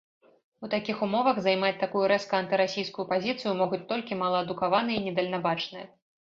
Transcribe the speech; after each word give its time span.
У 0.67 0.69
такіх 0.73 1.03
умовах 1.07 1.37
займаць 1.47 1.79
такую 1.83 2.01
рэзка 2.13 2.41
антырасійскую 2.45 3.07
пазіцыю 3.13 3.53
могуць 3.63 3.83
толькі 3.95 4.21
малаадукаваныя 4.25 4.97
і 5.07 5.09
недальнабачныя. 5.09 5.85